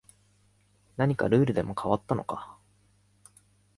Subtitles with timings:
[0.97, 2.57] 何かルールでも変わったのか